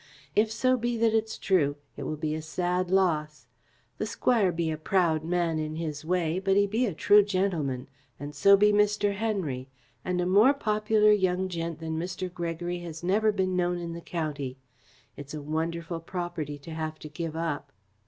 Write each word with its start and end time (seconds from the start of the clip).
If 0.35 0.51
so 0.51 0.77
be 0.77 0.97
that 0.97 1.13
it's 1.13 1.37
true, 1.37 1.75
it 1.95 2.05
will 2.07 2.15
be 2.17 2.33
a 2.33 2.41
sad 2.41 2.89
loss. 2.89 3.45
The 3.99 4.07
Squire 4.07 4.51
be 4.51 4.71
a 4.71 4.75
proud 4.77 5.23
man 5.23 5.59
in 5.59 5.75
his 5.75 6.03
way, 6.03 6.39
but 6.39 6.57
he 6.57 6.65
be 6.65 6.87
a 6.87 6.93
true 6.95 7.21
gentleman, 7.21 7.87
and 8.19 8.33
so 8.33 8.57
be 8.57 8.73
Mr. 8.73 9.13
Henry, 9.13 9.69
and 10.03 10.19
a 10.19 10.25
more 10.25 10.55
popular 10.55 11.11
young 11.11 11.47
gent 11.49 11.77
than 11.77 11.99
Mr. 11.99 12.33
Gregory 12.33 12.79
has 12.79 13.03
never 13.03 13.31
been 13.31 13.55
known 13.55 13.77
in 13.77 13.93
the 13.93 14.01
county. 14.01 14.57
It's 15.15 15.35
a 15.35 15.41
wonderful 15.43 15.99
property 15.99 16.57
to 16.57 16.71
have 16.71 16.97
to 16.97 17.07
give 17.07 17.35
up." 17.35 17.71